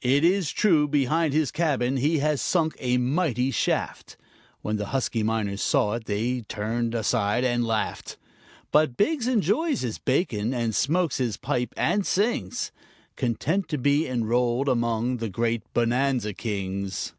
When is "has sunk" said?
2.20-2.76